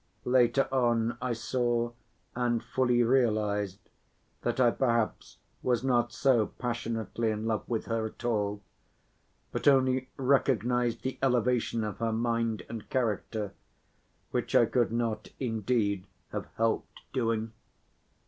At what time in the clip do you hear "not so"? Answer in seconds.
5.83-6.47